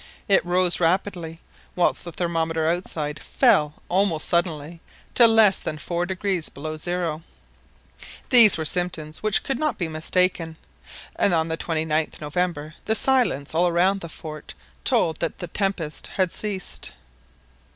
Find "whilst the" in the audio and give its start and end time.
1.75-2.11